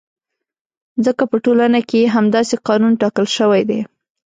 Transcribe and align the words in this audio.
ځکه 1.05 1.23
په 1.31 1.37
ټولنه 1.45 1.79
کې 1.89 1.97
یې 2.03 2.13
همداسې 2.15 2.55
قانون 2.67 2.93
ټاکل 3.01 3.25
شوی 3.37 3.61
دی. 3.69 3.81